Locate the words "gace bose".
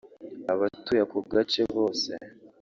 1.31-2.09